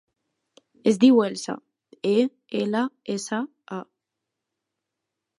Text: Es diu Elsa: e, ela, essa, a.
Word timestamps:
Es 0.91 0.95
diu 1.01 1.19
Elsa: 1.25 1.53
e, 2.11 2.15
ela, 2.61 2.81
essa, 3.17 3.41
a. 3.81 3.83